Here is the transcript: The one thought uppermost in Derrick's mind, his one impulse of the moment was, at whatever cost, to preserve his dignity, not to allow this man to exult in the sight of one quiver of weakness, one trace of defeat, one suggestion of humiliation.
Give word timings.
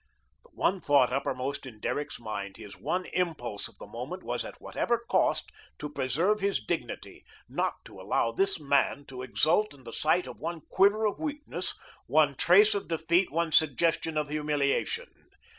The 0.43 0.49
one 0.53 0.81
thought 0.81 1.13
uppermost 1.13 1.67
in 1.67 1.79
Derrick's 1.79 2.19
mind, 2.19 2.57
his 2.57 2.75
one 2.75 3.05
impulse 3.13 3.67
of 3.67 3.77
the 3.77 3.85
moment 3.85 4.23
was, 4.23 4.43
at 4.43 4.59
whatever 4.59 4.97
cost, 4.97 5.51
to 5.77 5.89
preserve 5.91 6.39
his 6.39 6.59
dignity, 6.59 7.23
not 7.47 7.75
to 7.85 8.01
allow 8.01 8.31
this 8.31 8.59
man 8.59 9.05
to 9.09 9.21
exult 9.21 9.75
in 9.75 9.83
the 9.83 9.93
sight 9.93 10.25
of 10.25 10.39
one 10.39 10.61
quiver 10.71 11.05
of 11.05 11.19
weakness, 11.19 11.75
one 12.07 12.33
trace 12.33 12.73
of 12.73 12.87
defeat, 12.87 13.31
one 13.31 13.51
suggestion 13.51 14.17
of 14.17 14.29
humiliation. 14.29 15.07